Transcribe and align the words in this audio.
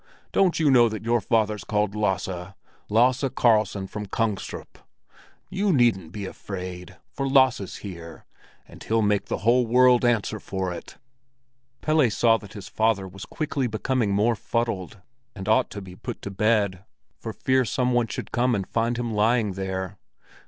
Don't 0.31 0.59
you 0.59 0.71
know 0.71 0.89
that 0.89 1.03
your 1.03 1.21
father's 1.21 1.63
called 1.63 1.93
Lasse—Lasse 1.93 3.25
Karlsson 3.35 3.85
from 3.85 4.07
Kungstorp? 4.07 4.79
You 5.47 5.71
needn't 5.71 6.15
he 6.15 6.25
afraid, 6.25 6.97
for 7.13 7.27
Lasse's 7.29 7.75
here, 7.85 8.25
and 8.67 8.81
he'll 8.83 9.03
make 9.03 9.25
the 9.25 9.37
whole 9.45 9.67
world 9.67 10.03
answer 10.03 10.39
for 10.39 10.73
it." 10.73 10.97
Pelle 11.81 12.09
saw 12.09 12.37
that 12.39 12.53
his 12.53 12.67
father 12.67 13.07
was 13.07 13.27
quickly 13.27 13.67
becoming 13.67 14.09
more 14.11 14.35
fuddled, 14.35 14.99
and 15.35 15.47
ought 15.47 15.69
to 15.69 15.83
be 15.83 15.95
put 15.95 16.23
to 16.23 16.31
bed 16.31 16.83
for 17.19 17.31
fear 17.31 17.63
some 17.63 17.91
one 17.93 18.07
should 18.07 18.31
come 18.31 18.55
and 18.55 18.65
find 18.67 18.97
him 18.97 19.13
lying 19.13 19.51
there. 19.51 19.99